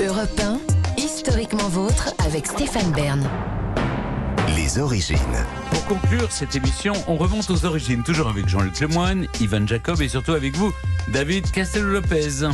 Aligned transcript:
Europe 0.00 0.40
1, 0.40 0.60
historiquement 0.96 1.68
vôtre 1.68 2.10
avec 2.24 2.46
Stéphane 2.46 2.92
Bern. 2.92 3.28
Les 4.54 4.78
origines. 4.78 5.16
Pour 5.70 5.84
conclure 5.86 6.30
cette 6.30 6.54
émission, 6.54 6.92
on 7.08 7.16
remonte 7.16 7.50
aux 7.50 7.64
origines, 7.64 8.02
toujours 8.04 8.28
avec 8.28 8.48
Jean-Luc 8.48 8.78
Lemoyne, 8.78 9.26
Ivan 9.40 9.66
Jacob 9.66 10.00
et 10.00 10.08
surtout 10.08 10.32
avec 10.32 10.56
vous, 10.56 10.72
David 11.08 11.50
Castello-Lopez. 11.50 12.46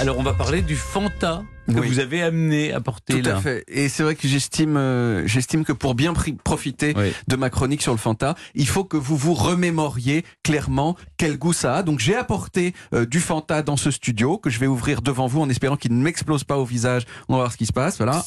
Alors, 0.00 0.18
on 0.18 0.22
va 0.22 0.32
parler 0.32 0.62
du 0.62 0.76
Fanta 0.76 1.42
que 1.68 1.74
Oui. 1.78 1.88
vous 1.88 1.98
avez 1.98 2.22
amené 2.22 2.72
à 2.72 2.80
porter 2.80 3.20
Tout 3.20 3.28
là. 3.28 3.36
à 3.36 3.40
fait. 3.40 3.64
Et 3.68 3.88
c'est 3.90 4.02
vrai 4.02 4.14
que 4.16 4.26
j'estime, 4.26 4.76
euh, 4.78 5.26
j'estime 5.26 5.62
que 5.64 5.72
pour 5.72 5.94
bien 5.94 6.14
profiter 6.42 6.94
Oui. 6.96 7.12
de 7.28 7.36
ma 7.36 7.50
chronique 7.50 7.82
sur 7.82 7.92
le 7.92 7.98
Fanta, 7.98 8.34
il 8.54 8.66
faut 8.66 8.82
que 8.84 8.96
vous 8.96 9.16
vous 9.16 9.34
remémoriez 9.34 10.24
clairement 10.42 10.96
quel 11.18 11.36
goût 11.38 11.52
ça 11.52 11.76
a. 11.76 11.82
Donc 11.82 12.00
j'ai 12.00 12.16
apporté 12.16 12.74
euh, 12.94 13.04
du 13.04 13.20
Fanta 13.20 13.62
dans 13.62 13.76
ce 13.76 13.90
studio 13.90 14.38
que 14.38 14.48
je 14.48 14.58
vais 14.58 14.66
ouvrir 14.66 15.02
devant 15.02 15.26
vous 15.26 15.42
en 15.42 15.50
espérant 15.50 15.76
qu'il 15.76 15.96
ne 15.96 16.02
m'explose 16.02 16.44
pas 16.44 16.56
au 16.56 16.64
visage. 16.64 17.02
On 17.28 17.34
va 17.34 17.40
voir 17.40 17.52
ce 17.52 17.58
qui 17.58 17.66
se 17.66 17.72
passe. 17.72 17.98
Voilà. 17.98 18.24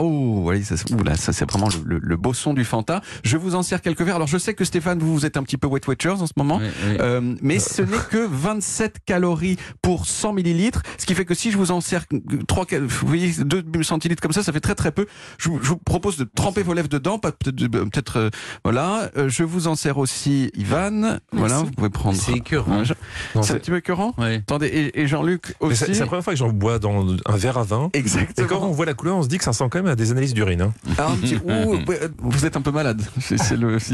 Oh, 0.00 0.42
oui, 0.46 0.64
ça, 0.64 0.74
oula, 0.98 1.16
ça 1.16 1.32
c'est 1.32 1.48
vraiment 1.48 1.68
le, 1.68 1.94
le- 1.94 2.00
le 2.02 2.16
beau 2.16 2.34
son 2.34 2.52
du 2.52 2.64
Fanta. 2.64 3.00
Je 3.22 3.36
vous 3.36 3.54
en 3.54 3.62
sers 3.62 3.80
quelques 3.80 4.00
verres. 4.02 4.16
Alors 4.16 4.26
je 4.26 4.38
sais 4.38 4.52
que 4.52 4.64
Stéphane, 4.64 4.98
vous, 4.98 5.14
vous 5.14 5.24
êtes 5.24 5.36
un 5.36 5.44
petit 5.44 5.56
peu 5.56 5.68
Wet 5.68 5.86
Watchers 5.86 6.20
en 6.20 6.26
ce 6.26 6.32
moment. 6.36 6.56
Oui, 6.60 6.66
oui. 6.88 6.96
Euh, 6.98 7.36
mais 7.42 7.60
ce 7.60 7.80
n'est 7.82 7.96
que 8.10 8.26
27 8.26 8.96
calories 9.06 9.56
pour 9.82 10.06
100 10.06 10.32
millilitres, 10.32 10.82
ce 10.98 11.06
qui 11.06 11.14
fait 11.14 11.24
que 11.24 11.34
si 11.34 11.52
je 11.52 11.56
vous 11.58 11.70
en 11.70 11.80
sers 11.80 12.04
3, 12.48 12.66
vous 12.80 13.06
voyez, 13.06 13.32
2 13.44 13.82
centilitres 13.84 14.20
comme 14.20 14.32
ça, 14.32 14.42
ça 14.42 14.52
fait 14.52 14.58
très 14.58 14.74
très 14.74 14.90
peu. 14.90 15.06
Je 15.38 15.48
vous, 15.48 15.60
je 15.62 15.68
vous 15.68 15.76
propose 15.76 16.16
de 16.16 16.24
tremper 16.24 16.64
vos 16.64 16.74
lèvres 16.74 16.88
dedans, 16.88 17.20
peut-être, 17.20 18.16
euh, 18.16 18.26
euh, 18.26 18.30
voilà. 18.64 19.10
Euh, 19.16 19.28
je 19.28 19.44
vous 19.44 19.68
en 19.68 19.76
sers 19.76 19.96
aussi, 19.98 20.50
Ivan. 20.56 21.18
Voilà, 21.32 21.58
vous 21.58 21.70
pouvez 21.70 21.90
prendre. 21.90 22.18
C'est 22.18 22.32
écœurant. 22.32 22.82
C'est 22.84 23.52
un 23.52 23.58
petit 23.58 23.70
peu 23.70 23.76
écœurant? 23.76 24.12
Ouais. 24.18 24.36
Attendez, 24.38 24.66
et, 24.66 25.00
et 25.02 25.06
Jean-Luc 25.06 25.54
aussi. 25.60 25.76
c'est- 25.84 26.00
la 26.00 26.06
première 26.06 26.24
fois 26.24 26.32
que 26.32 26.38
j'en 26.40 26.48
bois 26.48 26.80
dans 26.80 27.06
un 27.26 27.36
verre 27.36 27.58
à 27.58 27.62
vin. 27.62 27.90
Et 27.94 28.00
quand 28.02 28.18
Exactement. 28.18 28.68
on 28.68 28.72
voit 28.72 28.86
la 28.86 28.94
couleur, 28.94 29.16
on 29.16 29.22
se 29.22 29.28
dit 29.28 29.38
que 29.38 29.44
ça 29.44 29.52
ressemble 29.52 29.70
quand 29.70 29.78
même 29.78 29.83
à 29.90 29.96
des 29.96 30.10
analyses 30.10 30.34
d'urine. 30.34 30.62
hein. 30.62 30.74
Ah, 30.98 31.12
petit- 31.20 31.36
ouh, 31.44 31.74
euh, 31.90 32.08
vous 32.18 32.46
êtes 32.46 32.56
un 32.56 32.62
peu 32.62 32.70
malade, 32.70 33.02
si 33.20 33.36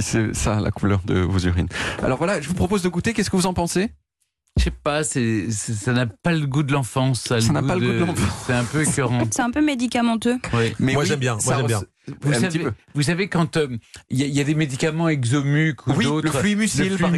c'est 0.03 0.35
ça 0.35 0.61
la 0.61 0.71
couleur 0.71 1.01
de 1.05 1.21
vos 1.21 1.39
urines. 1.39 1.69
Alors 2.03 2.19
voilà, 2.19 2.41
je 2.41 2.49
vous 2.49 2.55
propose 2.55 2.83
de 2.83 2.89
goûter. 2.89 3.13
Qu'est-ce 3.13 3.31
que 3.31 3.37
vous 3.37 3.47
en 3.47 3.55
pensez? 3.55 3.91
Je 4.59 4.65
sais 4.65 4.71
pas, 4.73 5.05
ça 5.05 5.93
n'a 5.93 6.07
pas 6.07 6.33
le 6.33 6.45
goût 6.47 6.63
de 6.65 6.73
l'enfance. 6.73 7.23
Ça, 7.23 7.39
n'a 7.53 7.63
pas 7.63 7.77
le 7.77 7.81
goût 7.87 7.93
de 7.93 8.05
l'enfance. 8.05 8.45
C'est 8.47 8.53
un 8.53 8.65
peu 8.65 8.83
écœurant. 8.83 9.23
C'est 9.31 9.43
un 9.43 9.51
peu 9.51 9.65
médicamenteux. 9.65 10.37
Oui. 10.53 10.75
Mais 10.81 10.93
Moi, 10.95 11.03
oui, 11.05 11.09
j'aime 11.09 11.21
bien, 11.21 11.39
moi, 11.45 11.57
j'aime 11.57 11.67
bien. 11.67 11.81
Vous, 12.23 12.33
savez, 12.33 12.67
vous 12.95 13.03
savez, 13.03 13.29
quand 13.29 13.57
euh, 13.57 13.69
il 14.09 14.19
y, 14.19 14.23
a- 14.23 14.27
il 14.27 14.35
y 14.35 14.41
a 14.41 14.45
des 14.45 14.55
médicaments 14.55 15.09
exomuc 15.09 15.87
ou 15.87 15.93
Oui, 15.93 16.05
d'autres. 16.05 16.33
le 16.33 16.39
fluimucil, 16.41 16.89
le 16.91 16.97
par 16.97 17.11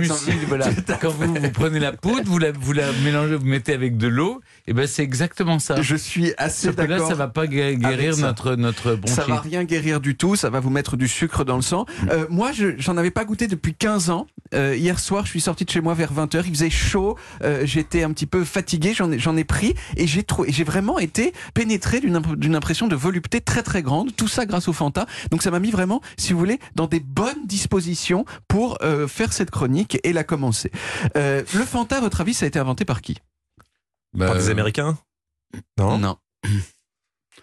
voilà. 0.49 0.69
Quand 1.01 1.11
vous, 1.11 1.35
vous 1.35 1.51
prenez 1.51 1.79
la 1.79 1.93
poudre, 1.93 2.25
vous 2.27 2.39
la, 2.39 2.53
vous 2.53 2.73
la 2.73 2.93
mélangez, 3.05 3.37
vous 3.37 3.47
mettez 3.47 3.73
avec 3.73 3.97
de 3.97 4.09
l'eau, 4.09 4.41
et 4.67 4.73
ben 4.75 4.87
c'est 4.87 5.03
exactement 5.03 5.59
ça. 5.59 5.81
Je 5.81 5.97
suis 5.97 6.35
assez 6.37 6.71
que 6.73 6.81
là, 6.81 6.87
d'accord. 6.89 7.09
ça 7.09 7.15
va 7.15 7.29
pas 7.29 7.47
gué- 7.47 7.77
guérir 7.77 8.17
notre, 8.19 8.55
notre 8.57 8.95
bronchite. 8.97 9.17
Ça 9.17 9.25
va 9.27 9.41
rien 9.41 9.65
guérir 9.65 10.01
du 10.01 10.17
tout, 10.17 10.37
ça 10.37 10.51
va 10.51 10.61
vous 10.61 10.71
mettre 10.71 10.97
du 10.97 11.09
sucre 11.09 11.45
dans 11.45 11.57
le 11.57 11.63
sang. 11.63 11.87
Euh, 12.11 12.27
moi, 12.29 12.53
je 12.53 12.75
j'en 12.79 12.97
avais 12.97 13.11
pas 13.13 13.25
goûté 13.25 13.47
depuis 13.47 13.75
15 13.75 14.11
ans. 14.11 14.27
Euh, 14.55 14.77
hier 14.77 14.99
soir, 14.99 15.25
je 15.25 15.31
suis 15.31 15.41
sorti 15.41 15.65
de 15.65 15.71
chez 15.71 15.81
moi 15.81 15.95
vers 15.95 16.13
20h, 16.13 16.43
il 16.47 16.51
faisait 16.53 16.71
chaud, 16.71 17.17
euh, 17.43 17.65
j'étais 17.65 18.03
un 18.03 18.13
petit 18.13 18.27
peu 18.27 18.45
fatigué, 18.45 18.93
j'en 18.95 19.11
ai, 19.11 19.19
j'en 19.19 19.37
ai 19.37 19.45
pris 19.45 19.75
et 19.97 20.07
j'ai 20.07 20.23
trou- 20.23 20.45
et 20.45 20.53
j'ai 20.53 20.65
vraiment 20.65 20.99
été 20.99 21.33
pénétré 21.55 22.01
d'une 22.01 22.17
imp- 22.17 22.37
d'une 22.37 22.55
impression 22.55 22.87
de 22.89 22.95
volupté 22.97 23.41
très 23.41 23.63
très 23.63 23.83
grande, 23.83 24.15
tout 24.17 24.29
ça 24.29 24.45
grâce 24.47 24.69
au 24.69 24.73
Fanta. 24.73 25.07
Donc 25.31 25.43
ça 25.43 25.51
m'a 25.51 25.59
mis 25.61 25.71
vraiment, 25.71 26.01
si 26.19 26.33
vous 26.33 26.39
voulez, 26.39 26.59
dans 26.75 26.87
des 26.87 27.01
bonnes 27.01 27.47
dispositions 27.47 28.25
pour 28.49 28.79
euh, 28.83 29.09
faire 29.09 29.33
cette 29.33 29.51
chronique 29.51 29.99
et 30.05 30.13
la 30.13 30.25
commencer. 30.25 30.71
Euh, 31.17 31.43
le 31.55 31.65
Fanta, 31.65 31.97
à 31.99 32.01
votre 32.01 32.21
avis, 32.21 32.35
ça 32.35 32.45
a 32.45 32.49
été 32.49 32.59
inventé 32.59 32.85
par 32.85 33.01
qui? 33.01 33.17
Bah, 34.15 34.27
Par 34.27 34.35
des 34.37 34.51
Américains? 34.51 34.99
Non? 35.79 35.99
Non. 35.99 36.17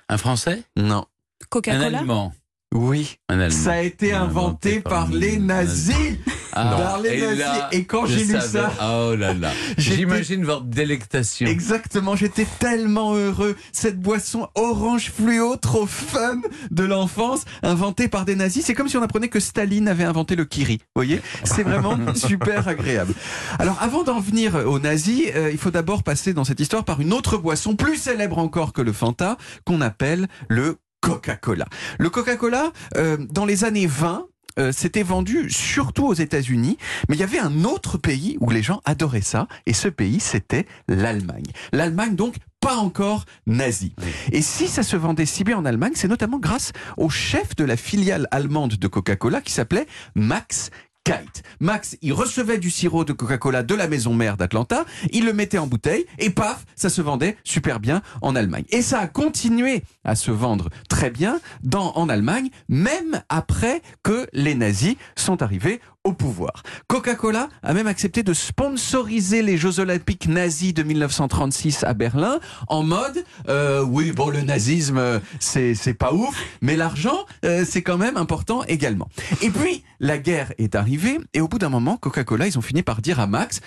Un 0.10 0.18
Français? 0.18 0.64
Non. 0.76 1.06
Un 1.42 1.46
Coca-Cola 1.50 2.00
Allemand 2.00 2.34
Oui. 2.74 3.18
Un 3.30 3.40
Allemand. 3.40 3.56
Ça 3.58 3.72
a 3.74 3.82
été 3.82 4.14
inventé 4.14 4.80
par 4.82 5.10
les 5.10 5.38
nazis. 5.38 6.18
Ah, 6.54 6.98
et 7.04 7.36
là, 7.36 7.70
Et 7.72 7.86
quand 7.86 8.06
j'ai 8.06 8.24
lu 8.24 8.34
savais. 8.34 8.48
ça, 8.48 8.72
Oh 8.82 9.16
là 9.16 9.34
là. 9.34 9.52
J'imagine 9.78 10.44
votre 10.46 10.66
délectation. 10.66 11.48
Exactement, 11.48 12.16
j'étais 12.16 12.48
tellement 12.60 13.14
heureux. 13.16 13.56
Cette 13.72 14.00
boisson 14.00 14.48
orange 14.56 15.12
fluo, 15.16 15.56
trop 15.56 15.86
fun 15.86 16.42
de 16.72 16.84
l'enfance, 16.84 17.46
inventée 17.64 18.08
par 18.08 18.26
des 18.26 18.36
nazis. 18.36 18.66
C'est 18.66 18.74
comme 18.74 18.90
si 18.90 18.98
on 18.98 19.04
apprenait 19.04 19.30
que 19.30 19.40
Staline 19.40 19.88
avait 19.88 20.04
inventé 20.04 20.36
le 20.36 20.46
kiri. 20.46 20.78
Vous 20.80 20.86
voyez? 20.96 21.22
C'est 21.44 21.64
vraiment 21.64 21.98
super 22.16 22.68
agréable. 22.68 23.14
Alors, 23.60 23.78
avant 23.82 24.04
d'en 24.04 24.20
venir 24.20 24.56
aux 24.56 24.80
nazis, 24.80 25.28
euh, 25.36 25.52
il 25.52 25.58
faut 25.58 25.72
d'abord 25.72 26.04
passer 26.04 26.34
dans 26.34 26.44
cette 26.44 26.60
histoire 26.60 26.84
par 26.86 27.02
une 27.02 27.14
autre 27.14 27.38
boisson 27.38 27.76
plus 27.76 27.98
célèbre 27.98 28.38
encore 28.38 28.74
que 28.74 28.82
le 28.82 28.94
Fanta, 28.94 29.38
qu'on 29.66 29.82
appelle 29.82 30.28
le 30.48 30.78
Coca-Cola. 31.02 31.66
Le 31.98 32.10
Coca-Cola, 32.10 32.72
euh, 32.98 33.18
dans 33.32 33.46
les 33.46 33.64
années 33.64 33.88
20, 33.88 34.26
euh, 34.60 34.72
c'était 34.72 35.04
vendu 35.04 35.50
surtout 35.50 36.06
aux 36.06 36.14
États-Unis, 36.14 36.78
mais 37.08 37.16
il 37.16 37.20
y 37.20 37.24
avait 37.24 37.40
un 37.40 37.64
autre 37.64 37.98
pays 37.98 38.38
où 38.42 38.50
les 38.50 38.62
gens 38.62 38.82
adoraient 38.86 39.22
ça, 39.22 39.48
et 39.66 39.74
ce 39.74 39.88
pays, 39.88 40.20
c'était 40.20 40.66
l'Allemagne. 40.88 41.46
L'Allemagne, 41.72 42.16
donc, 42.16 42.36
pas 42.60 42.76
encore 42.76 43.26
nazie. 43.48 43.94
Et 44.32 44.42
si 44.42 44.68
ça 44.68 44.84
se 44.84 44.98
vendait 44.98 45.26
si 45.26 45.44
bien 45.44 45.58
en 45.58 45.66
Allemagne, 45.66 45.94
c'est 45.96 46.10
notamment 46.10 46.40
grâce 46.40 46.74
au 46.98 47.10
chef 47.10 47.56
de 47.56 47.64
la 47.64 47.78
filiale 47.78 48.28
allemande 48.32 48.74
de 48.74 48.88
Coca-Cola 48.88 49.40
qui 49.40 49.54
s'appelait 49.54 49.88
Max 50.16 50.72
Kite. 51.04 51.44
Max, 51.60 51.98
il 52.02 52.14
recevait 52.14 52.58
du 52.58 52.70
sirop 52.70 53.04
de 53.04 53.14
Coca-Cola 53.14 53.64
de 53.64 53.76
la 53.76 53.88
maison 53.88 54.14
mère 54.14 54.38
d'Atlanta, 54.38 54.86
il 55.12 55.26
le 55.26 55.34
mettait 55.34 55.58
en 55.58 55.68
bouteille 55.68 56.06
et 56.18 56.30
paf, 56.30 56.66
ça 56.76 56.90
se 56.90 57.02
vendait 57.02 57.38
super 57.44 57.80
bien 57.80 58.02
en 58.22 58.36
Allemagne. 58.36 58.66
Et 58.70 58.82
ça 58.82 59.00
a 59.00 59.08
continué 59.08 59.84
à 60.04 60.16
se 60.16 60.32
vendre 60.32 60.70
très 60.88 61.10
bien 61.10 61.40
en 61.74 62.10
Allemagne, 62.10 62.50
même 62.68 63.24
après 63.30 63.82
que 64.04 64.28
les 64.34 64.56
nazis 64.56 64.96
sont 65.16 65.42
arrivés 65.42 65.82
au 66.10 66.14
pouvoir. 66.14 66.64
Coca-Cola 66.88 67.50
a 67.62 67.74
même 67.74 67.86
accepté 67.86 68.24
de 68.24 68.34
sponsoriser 68.34 69.44
les 69.44 69.58
Jeux 69.58 69.80
Olympiques 69.80 70.28
nazis 70.28 70.74
de 70.74 70.82
1936 70.82 71.84
à 71.84 71.94
Berlin 71.94 72.40
en 72.68 72.82
mode 72.82 73.24
euh, 73.48 73.84
oui 73.84 74.12
bon 74.12 74.30
le 74.30 74.42
nazisme 74.42 74.98
euh, 74.98 75.20
c'est 75.40 75.94
pas 75.94 76.12
ouf 76.12 76.36
mais 76.62 76.76
l'argent 76.76 77.18
euh, 77.46 77.64
c'est 77.64 77.84
quand 77.84 78.00
même 78.00 78.18
important 78.18 78.64
également. 78.64 79.08
Et 79.44 79.52
puis 79.52 79.84
la 80.00 80.18
guerre 80.18 80.52
est 80.58 80.74
arrivée 80.74 81.20
et 81.36 81.42
au 81.42 81.48
bout 81.48 81.60
d'un 81.60 81.70
moment 81.70 81.98
Coca-Cola 81.98 82.48
ils 82.48 82.58
ont 82.58 82.64
fini 82.64 82.82
par 82.82 83.02
dire 83.02 83.20
à 83.20 83.28
Max 83.28 83.62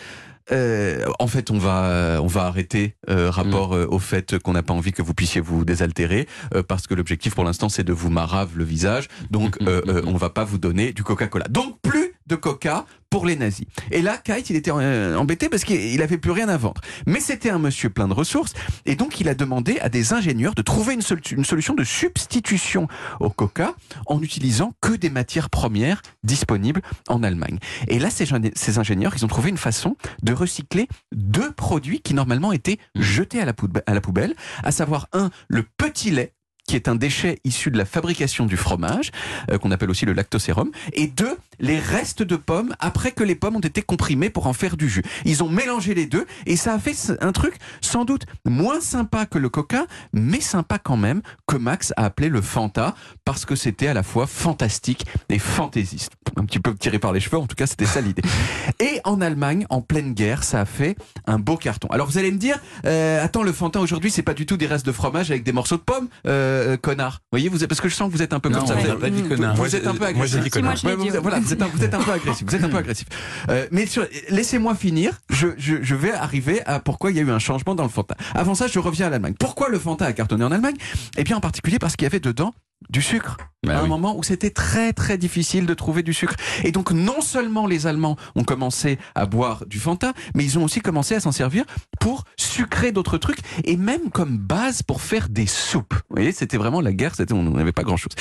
euh, 0.50 1.04
en 1.20 1.28
fait, 1.28 1.52
on 1.52 1.58
va 1.58 2.18
on 2.20 2.26
va 2.26 2.46
arrêter 2.46 2.96
euh, 3.08 3.30
rapport 3.30 3.74
euh, 3.76 3.86
au 3.88 4.00
fait 4.00 4.38
qu'on 4.38 4.54
n'a 4.54 4.64
pas 4.64 4.74
envie 4.74 4.90
que 4.90 5.00
vous 5.00 5.14
puissiez 5.14 5.40
vous 5.40 5.64
désaltérer 5.64 6.26
parce 6.66 6.88
que 6.88 6.94
l'objectif 6.94 7.34
pour 7.34 7.44
l'instant 7.44 7.68
c'est 7.68 7.84
de 7.84 7.92
vous 7.92 8.10
marave 8.10 8.50
le 8.56 8.64
visage. 8.64 9.08
Donc 9.30 9.58
euh, 9.62 9.82
euh, 9.86 10.02
on 10.04 10.16
va 10.16 10.30
pas 10.30 10.44
vous 10.44 10.58
donner 10.58 10.92
du 10.92 11.04
Coca-Cola. 11.04 11.46
Donc 11.48 11.80
plus 11.80 12.01
Coca 12.36 12.84
pour 13.10 13.26
les 13.26 13.36
nazis. 13.36 13.66
Et 13.90 14.00
là, 14.00 14.16
Kite, 14.16 14.48
il 14.48 14.56
était 14.56 14.70
euh, 14.72 15.16
embêté 15.16 15.50
parce 15.50 15.64
qu'il 15.64 16.00
avait 16.00 16.16
plus 16.16 16.30
rien 16.30 16.48
à 16.48 16.56
vendre. 16.56 16.80
Mais 17.06 17.20
c'était 17.20 17.50
un 17.50 17.58
monsieur 17.58 17.90
plein 17.90 18.08
de 18.08 18.14
ressources 18.14 18.54
et 18.86 18.96
donc 18.96 19.20
il 19.20 19.28
a 19.28 19.34
demandé 19.34 19.78
à 19.80 19.90
des 19.90 20.14
ingénieurs 20.14 20.54
de 20.54 20.62
trouver 20.62 20.94
une, 20.94 21.02
sol- 21.02 21.20
une 21.30 21.44
solution 21.44 21.74
de 21.74 21.84
substitution 21.84 22.88
au 23.20 23.28
Coca 23.28 23.74
en 24.06 24.22
utilisant 24.22 24.72
que 24.80 24.92
des 24.94 25.10
matières 25.10 25.50
premières 25.50 26.00
disponibles 26.24 26.80
en 27.08 27.22
Allemagne. 27.22 27.58
Et 27.88 27.98
là, 27.98 28.08
ces, 28.08 28.24
gén- 28.24 28.50
ces 28.54 28.78
ingénieurs, 28.78 29.12
ils 29.14 29.24
ont 29.24 29.28
trouvé 29.28 29.50
une 29.50 29.58
façon 29.58 29.96
de 30.22 30.32
recycler 30.32 30.88
deux 31.14 31.50
produits 31.52 32.00
qui 32.00 32.14
normalement 32.14 32.52
étaient 32.52 32.78
jetés 32.94 33.40
à 33.42 33.44
la 33.44 34.00
poubelle, 34.00 34.34
à 34.62 34.72
savoir 34.72 35.08
un, 35.12 35.30
le 35.48 35.64
petit 35.76 36.10
lait 36.10 36.32
qui 36.66 36.76
est 36.76 36.88
un 36.88 36.94
déchet 36.94 37.38
issu 37.44 37.70
de 37.70 37.78
la 37.78 37.84
fabrication 37.84 38.46
du 38.46 38.56
fromage, 38.56 39.10
euh, 39.50 39.58
qu'on 39.58 39.70
appelle 39.70 39.90
aussi 39.90 40.06
le 40.06 40.12
lactosérum, 40.12 40.70
et 40.92 41.06
deux, 41.06 41.36
les 41.60 41.78
restes 41.78 42.22
de 42.22 42.36
pommes 42.36 42.74
après 42.80 43.12
que 43.12 43.24
les 43.24 43.34
pommes 43.34 43.56
ont 43.56 43.60
été 43.60 43.82
comprimées 43.82 44.30
pour 44.30 44.46
en 44.46 44.52
faire 44.52 44.76
du 44.76 44.88
jus. 44.88 45.02
Ils 45.24 45.42
ont 45.42 45.48
mélangé 45.48 45.94
les 45.94 46.06
deux 46.06 46.26
et 46.46 46.56
ça 46.56 46.74
a 46.74 46.78
fait 46.78 46.94
un 47.20 47.32
truc 47.32 47.54
sans 47.80 48.04
doute 48.04 48.24
moins 48.44 48.80
sympa 48.80 49.26
que 49.26 49.38
le 49.38 49.48
coca, 49.48 49.86
mais 50.12 50.40
sympa 50.40 50.78
quand 50.78 50.96
même, 50.96 51.22
que 51.46 51.56
Max 51.56 51.92
a 51.96 52.04
appelé 52.04 52.28
le 52.28 52.40
Fanta, 52.40 52.94
parce 53.24 53.44
que 53.44 53.54
c'était 53.54 53.88
à 53.88 53.94
la 53.94 54.02
fois 54.02 54.26
fantastique 54.26 55.06
et 55.28 55.38
fantaisiste. 55.38 56.12
Un 56.36 56.44
petit 56.44 56.58
peu 56.58 56.74
tiré 56.74 56.98
par 56.98 57.12
les 57.12 57.20
cheveux, 57.20 57.38
en 57.38 57.46
tout 57.46 57.56
cas 57.56 57.66
c'était 57.66 57.86
ça 57.86 58.00
l'idée. 58.00 58.22
Et 58.80 59.00
en 59.04 59.20
Allemagne, 59.20 59.66
en 59.70 59.80
pleine 59.80 60.14
guerre, 60.14 60.44
ça 60.44 60.60
a 60.60 60.64
fait 60.64 60.96
un 61.26 61.38
beau 61.38 61.56
carton. 61.56 61.88
Alors 61.88 62.06
vous 62.06 62.18
allez 62.18 62.32
me 62.32 62.38
dire, 62.38 62.58
euh, 62.86 63.22
attends, 63.22 63.42
le 63.42 63.52
Fanta 63.52 63.80
aujourd'hui, 63.80 64.10
c'est 64.10 64.22
pas 64.22 64.34
du 64.34 64.46
tout 64.46 64.56
des 64.56 64.66
restes 64.66 64.86
de 64.86 64.92
fromage 64.92 65.30
avec 65.30 65.44
des 65.44 65.52
morceaux 65.52 65.76
de 65.76 65.82
pommes, 65.82 66.08
euh, 66.26 66.51
connard. 66.80 67.14
Vous 67.14 67.38
voyez, 67.38 67.48
vous 67.48 67.62
êtes, 67.62 67.68
parce 67.68 67.80
que 67.80 67.88
je 67.88 67.94
sens 67.94 68.10
que 68.10 68.16
vous 68.16 68.22
êtes 68.22 68.32
un 68.32 68.40
peu 68.40 68.48
Non, 68.48 68.58
comme 68.58 68.68
ça. 68.68 68.74
Vous 68.74 68.86
êtes- 68.86 68.98
pas 68.98 69.10
dit 69.10 69.22
vous- 69.22 69.28
connard. 69.28 69.52
Vous, 69.54 69.58
Moi, 69.62 69.74
êtes 69.74 69.86
un 69.86 69.92
peu 69.92 69.98
moi, 69.98 70.08
agressif. 70.08 70.32
j'ai 70.34 70.38
dit 70.40 70.44
Si, 70.44 70.50
connard. 70.50 70.76
moi, 70.84 70.94
vous, 70.96 71.08
voilà, 71.22 71.40
vous 71.40 71.52
êtes 71.52 71.62
un, 71.62 71.66
vous 71.66 71.84
êtes 71.84 71.94
un 71.94 72.00
peu 72.02 72.12
agressif. 72.12 72.46
Vous 72.48 72.54
êtes 72.54 72.64
un 72.64 72.68
peu 72.68 72.76
agressif. 72.84 73.06
Euh, 73.48 73.66
mais 73.70 73.86
sur- 73.86 74.06
laissez-moi 74.28 74.74
finir. 74.74 75.12
Je, 75.30 75.48
je, 75.58 75.76
je 75.82 75.94
vais 75.94 76.12
arriver 76.12 76.62
à 76.66 76.80
pourquoi 76.80 77.10
il 77.10 77.16
y 77.16 77.20
a 77.20 77.22
eu 77.22 77.30
un 77.30 77.38
changement 77.38 77.74
dans 77.74 77.84
le 77.84 77.88
Fanta. 77.88 78.16
Avant 78.34 78.54
ça, 78.54 78.66
je 78.66 78.78
reviens 78.78 79.06
à 79.06 79.10
l'Allemagne. 79.10 79.34
Pourquoi 79.38 79.68
le 79.68 79.78
Fanta 79.78 80.06
a 80.06 80.12
cartonné 80.12 80.44
en 80.44 80.52
Allemagne? 80.52 80.76
Eh 81.16 81.24
bien, 81.24 81.36
en 81.36 81.40
particulier 81.40 81.78
parce 81.78 81.96
qu'il 81.96 82.04
y 82.04 82.06
avait 82.06 82.20
dedans 82.20 82.52
du 82.90 83.00
sucre. 83.02 83.36
Bah 83.64 83.78
à 83.78 83.82
un 83.82 83.86
moment 83.86 84.16
où 84.16 84.24
c'était 84.24 84.50
très 84.50 84.92
très 84.92 85.16
difficile 85.16 85.66
de 85.66 85.74
trouver 85.74 86.02
du 86.02 86.12
sucre. 86.12 86.34
Et 86.64 86.72
donc 86.72 86.90
non 86.90 87.20
seulement 87.20 87.68
les 87.68 87.86
Allemands 87.86 88.16
ont 88.34 88.42
commencé 88.42 88.98
à 89.14 89.24
boire 89.24 89.64
du 89.66 89.78
Fanta, 89.78 90.14
mais 90.34 90.42
ils 90.44 90.58
ont 90.58 90.64
aussi 90.64 90.80
commencé 90.80 91.14
à 91.14 91.20
s'en 91.20 91.30
servir 91.30 91.64
pour 92.00 92.24
sucrer 92.36 92.90
d'autres 92.90 93.18
trucs 93.18 93.38
et 93.62 93.76
même 93.76 94.10
comme 94.10 94.36
base 94.36 94.82
pour 94.82 95.00
faire 95.00 95.28
des 95.28 95.46
soupes. 95.46 95.94
Vous 95.94 96.16
voyez, 96.16 96.32
c'était 96.32 96.56
vraiment 96.56 96.80
la 96.80 96.92
guerre, 96.92 97.14
c'était, 97.14 97.34
on 97.34 97.44
n'avait 97.44 97.70
pas 97.70 97.84
grand-chose. 97.84 98.12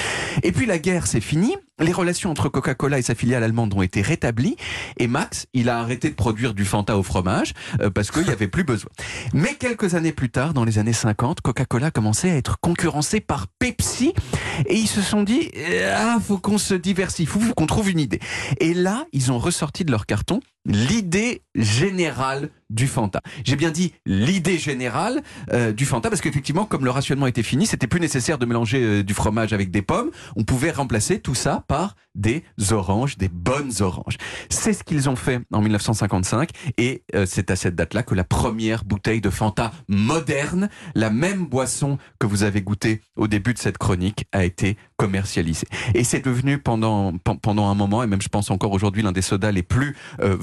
Et 0.43 0.51
puis 0.51 0.67
la 0.67 0.77
guerre, 0.77 1.07
c'est 1.07 1.21
fini. 1.21 1.55
Les 1.79 1.93
relations 1.93 2.29
entre 2.29 2.47
Coca-Cola 2.47 2.99
et 2.99 3.01
sa 3.01 3.15
filiale 3.15 3.43
allemande 3.43 3.73
ont 3.73 3.81
été 3.81 4.03
rétablies. 4.03 4.55
Et 4.97 5.07
Max, 5.07 5.47
il 5.53 5.67
a 5.67 5.79
arrêté 5.79 6.09
de 6.09 6.13
produire 6.13 6.53
du 6.53 6.63
Fanta 6.63 6.95
au 6.95 7.01
fromage 7.01 7.53
euh, 7.81 7.89
parce 7.89 8.11
qu'il 8.11 8.23
n'y 8.23 8.29
avait 8.29 8.47
plus 8.47 8.63
besoin. 8.63 8.91
Mais 9.33 9.55
quelques 9.55 9.95
années 9.95 10.11
plus 10.11 10.29
tard, 10.29 10.53
dans 10.53 10.63
les 10.63 10.77
années 10.77 10.93
50, 10.93 11.41
Coca-Cola 11.41 11.89
commençait 11.89 12.29
à 12.29 12.35
être 12.35 12.59
concurrencé 12.59 13.19
par 13.19 13.47
Pepsi. 13.47 14.13
Et 14.67 14.75
ils 14.75 14.88
se 14.88 15.01
sont 15.01 15.23
dit, 15.23 15.30
euh, 15.57 15.95
ah, 15.97 16.19
faut 16.19 16.37
qu'on 16.37 16.57
se 16.57 16.73
diversifie, 16.73 17.25
faut 17.25 17.53
qu'on 17.53 17.67
trouve 17.67 17.89
une 17.89 17.99
idée. 17.99 18.19
Et 18.59 18.73
là, 18.73 19.05
ils 19.11 19.31
ont 19.31 19.39
ressorti 19.39 19.85
de 19.85 19.91
leur 19.91 20.05
carton 20.05 20.41
l'idée 20.65 21.41
générale 21.55 22.49
du 22.69 22.87
Fanta. 22.87 23.19
J'ai 23.43 23.57
bien 23.57 23.69
dit 23.71 23.93
l'idée 24.05 24.57
générale 24.57 25.21
euh, 25.51 25.73
du 25.73 25.85
Fanta 25.85 26.09
parce 26.09 26.21
qu'effectivement, 26.21 26.63
comme 26.65 26.85
le 26.85 26.91
rationnement 26.91 27.27
était 27.27 27.43
fini, 27.43 27.65
c'était 27.65 27.87
plus 27.87 27.99
nécessaire 27.99 28.37
de 28.37 28.45
mélanger 28.45 28.81
euh, 28.81 29.03
du 29.03 29.13
fromage 29.13 29.51
avec 29.51 29.71
des 29.71 29.81
pommes. 29.81 30.09
On 30.37 30.43
pouvait 30.45 30.71
remplacer 30.71 31.19
tout 31.19 31.35
ça 31.35 31.65
par 31.67 31.95
des 32.15 32.43
oranges, 32.71 33.17
des 33.17 33.27
bonnes 33.27 33.71
oranges. 33.81 34.15
C'est 34.49 34.71
ce 34.71 34.83
qu'ils 34.85 35.09
ont 35.09 35.17
fait 35.17 35.41
en 35.51 35.61
1955 35.61 36.49
et 36.77 37.03
euh, 37.15 37.25
c'est 37.27 37.51
à 37.51 37.57
cette 37.57 37.75
date-là 37.75 38.03
que 38.03 38.15
la 38.15 38.23
première 38.23 38.85
bouteille 38.85 39.19
de 39.19 39.29
Fanta 39.29 39.73
moderne, 39.89 40.69
la 40.95 41.09
même 41.09 41.45
boisson 41.45 41.97
que 42.19 42.27
vous 42.27 42.43
avez 42.43 42.61
goûté 42.61 43.01
au 43.17 43.27
début 43.27 43.53
de 43.53 43.59
cette 43.59 43.77
chronique, 43.77 44.25
a 44.31 44.45
été 44.45 44.77
commercialisée. 44.95 45.67
Et 45.93 46.05
c'est 46.05 46.23
devenu 46.23 46.57
pendant 46.57 47.17
pen- 47.17 47.37
pendant 47.41 47.67
un 47.69 47.75
moment 47.75 48.01
et 48.03 48.07
même 48.07 48.21
je 48.21 48.29
pense 48.29 48.49
encore 48.49 48.71
aujourd'hui 48.71 49.01
l'un 49.03 49.11
des 49.11 49.21
sodas 49.21 49.51
les 49.51 49.63
plus 49.63 49.95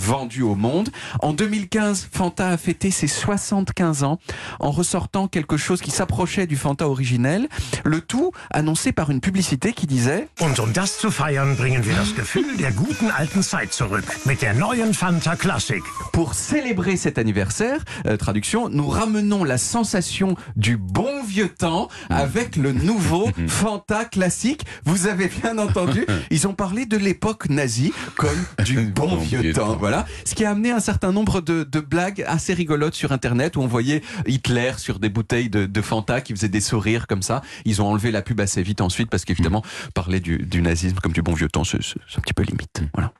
vendus 0.09 0.43
au 0.43 0.55
monde. 0.55 0.89
En 1.21 1.35
2015, 1.35 2.09
Fanta 2.11 2.49
a 2.49 2.57
fêté 2.57 2.91
ses 2.91 3.07
75 3.07 4.05
ans 4.05 4.19
en 4.59 4.71
ressortant 4.71 5.29
quelque 5.29 5.59
chose 5.59 5.83
qui 5.83 5.91
s'approchait 5.91 6.47
du 6.47 6.57
Fanta 6.57 6.89
originel, 6.89 7.47
le 7.85 8.01
tout 8.01 8.33
annoncé 8.51 8.93
par 8.93 9.11
une 9.11 9.21
publicité 9.21 9.75
qui 9.75 9.87
disait 9.87 10.29
Und 10.41 10.59
um 10.61 10.73
das 10.73 10.99
zu 10.99 11.11
feiern, 11.11 11.57
bringen 11.57 11.85
wir 11.85 11.95
das 11.95 12.15
Gefühl 12.15 12.57
der 12.57 12.73
guten 12.73 13.11
alten 13.11 13.43
Zeit 13.43 13.75
zurück 13.75 14.05
mit 14.25 14.41
der 14.41 14.55
neuen 14.55 14.95
Fanta 14.95 15.37
Classic. 15.37 15.83
Pour 16.15 16.33
célébrer 16.33 16.97
cet 16.97 17.19
anniversaire, 17.19 17.85
euh, 18.07 18.17
traduction, 18.17 18.71
nous 18.71 18.89
ramenons 18.89 19.45
la 19.45 19.59
sensation 19.59 20.37
du 20.57 20.79
bon 20.79 21.23
vieux 21.23 21.51
temps 21.51 21.89
avec 22.09 22.57
le 22.57 22.73
nouveau 22.73 23.29
Fanta 23.47 24.07
classique. 24.07 24.65
Vous 24.87 25.07
avez 25.07 25.29
bien 25.29 25.59
entendu, 25.59 26.07
ils 26.31 26.47
ont 26.47 26.55
parlé 26.55 26.87
de 26.87 26.97
l'époque 26.97 27.51
nazie 27.51 27.93
comme 28.17 28.43
du 28.65 28.81
bon 28.87 29.17
vieux 29.17 29.53
temps. 29.53 29.77
Voilà, 29.79 29.98
ce 30.25 30.35
qui 30.35 30.45
a 30.45 30.51
amené 30.51 30.71
un 30.71 30.81
certain 30.81 31.13
nombre 31.13 31.41
de, 31.41 31.65
blagues 31.81 32.25
assez 32.27 32.55
rigolotes 32.55 32.95
sur 32.95 33.13
Internet 33.13 33.57
où 33.57 33.61
on 33.61 33.67
voyait 33.67 34.03
Hitler 34.27 34.73
sur 34.77 34.99
des 34.99 35.09
bouteilles 35.09 35.51
de, 35.51 35.83
Fanta 35.83 36.21
qui 36.21 36.35
faisaient 36.35 36.49
des 36.49 36.61
sourires 36.61 37.07
comme 37.07 37.23
ça. 37.23 37.43
Ils 37.65 37.81
ont 37.81 37.87
enlevé 37.87 38.11
la 38.11 38.23
pub 38.23 38.41
assez 38.41 38.63
vite 38.63 38.81
ensuite 38.81 39.09
parce 39.09 39.25
qu'évidemment, 39.25 39.63
parler 39.95 40.21
du, 40.21 40.61
nazisme 40.61 40.97
comme 40.97 41.13
du 41.13 41.23
bon 41.23 41.35
vieux 41.35 41.49
temps, 41.49 41.65
c'est 41.65 41.79
un 41.79 42.21
petit 42.21 42.35
peu 42.35 42.43
limite. 42.43 42.83
Voilà. 42.95 43.13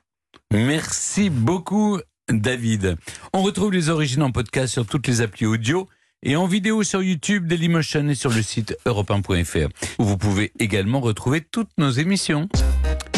Merci 0.51 1.29
beaucoup, 1.29 1.99
David. 2.29 2.97
On 3.33 3.41
retrouve 3.41 3.71
les 3.71 3.89
origines 3.89 4.23
en 4.23 4.31
podcast 4.31 4.73
sur 4.73 4.85
toutes 4.85 5.07
les 5.07 5.21
applis 5.21 5.45
audio 5.45 5.87
et 6.21 6.35
en 6.35 6.47
vidéo 6.47 6.83
sur 6.83 7.01
YouTube, 7.01 7.47
Dailymotion 7.47 8.09
et 8.09 8.15
sur 8.15 8.31
le 8.31 8.41
site 8.41 8.77
europe 8.85 9.09
1.fr 9.09 9.69
où 9.99 10.03
vous 10.03 10.17
pouvez 10.17 10.51
également 10.59 10.99
retrouver 10.99 11.41
toutes 11.41 11.71
nos 11.77 11.91
émissions. 11.91 12.49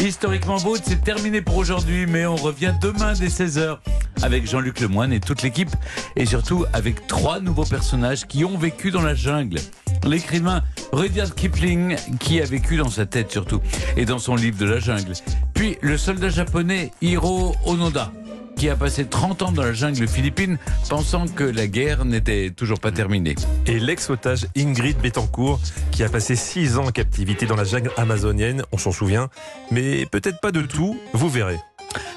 Historiquement 0.00 0.60
beau, 0.60 0.76
c'est 0.82 1.02
terminé 1.02 1.42
pour 1.42 1.56
aujourd'hui, 1.56 2.06
mais 2.06 2.26
on 2.26 2.36
revient 2.36 2.74
demain 2.80 3.12
dès 3.12 3.28
16h 3.28 3.78
avec 4.22 4.48
Jean-Luc 4.48 4.80
Lemoyne 4.80 5.12
et 5.12 5.20
toute 5.20 5.42
l'équipe 5.42 5.70
et 6.16 6.26
surtout 6.26 6.64
avec 6.72 7.06
trois 7.06 7.40
nouveaux 7.40 7.64
personnages 7.64 8.26
qui 8.26 8.44
ont 8.44 8.56
vécu 8.56 8.90
dans 8.90 9.02
la 9.02 9.14
jungle. 9.14 9.58
L'écrivain 10.04 10.62
Rudyard 10.92 11.34
Kipling 11.34 11.96
qui 12.18 12.40
a 12.40 12.44
vécu 12.44 12.76
dans 12.76 12.90
sa 12.90 13.06
tête 13.06 13.30
surtout 13.30 13.60
et 13.96 14.04
dans 14.04 14.18
son 14.18 14.34
livre 14.34 14.58
de 14.58 14.66
la 14.66 14.80
jungle. 14.80 15.12
Puis 15.54 15.78
le 15.80 15.96
soldat 15.96 16.28
japonais 16.28 16.90
Hiro 17.00 17.54
Onoda 17.66 18.10
qui 18.62 18.70
a 18.70 18.76
passé 18.76 19.06
30 19.06 19.42
ans 19.42 19.50
dans 19.50 19.64
la 19.64 19.72
jungle 19.72 20.06
philippine 20.06 20.56
pensant 20.88 21.26
que 21.26 21.42
la 21.42 21.66
guerre 21.66 22.04
n'était 22.04 22.50
toujours 22.50 22.78
pas 22.78 22.92
terminée. 22.92 23.34
Et 23.66 23.80
l'ex-otage 23.80 24.46
Ingrid 24.56 24.98
Betancourt, 24.98 25.58
qui 25.90 26.04
a 26.04 26.08
passé 26.08 26.36
6 26.36 26.78
ans 26.78 26.84
en 26.84 26.92
captivité 26.92 27.44
dans 27.44 27.56
la 27.56 27.64
jungle 27.64 27.90
amazonienne, 27.96 28.62
on 28.70 28.78
s'en 28.78 28.92
souvient, 28.92 29.30
mais 29.72 30.06
peut-être 30.06 30.38
pas 30.40 30.52
de 30.52 30.62
tout, 30.62 30.96
vous 31.12 31.28
verrez. 31.28 31.58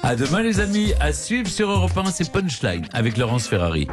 À 0.04 0.14
demain 0.14 0.40
les 0.40 0.60
amis, 0.60 0.92
à 1.00 1.12
suivre 1.12 1.48
sur 1.48 1.68
Europe 1.68 1.98
1, 1.98 2.12
c'est 2.12 2.30
Punchline 2.30 2.86
avec 2.92 3.16
Laurence 3.16 3.48
Ferrari. 3.48 3.88